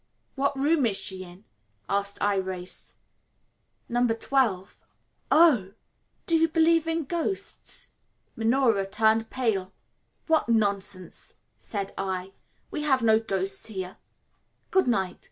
[0.33, 1.45] "What room is she in?"
[1.87, 2.93] asked Irais.
[3.87, 4.07] "No.
[4.07, 4.83] 12."
[5.29, 5.73] "Oh!
[6.25, 7.91] do you believe in ghosts?"
[8.35, 9.71] Minora turned pale.
[10.25, 12.31] "What nonsense," said I;
[12.71, 13.97] "we have no ghosts here.
[14.71, 15.19] Good night.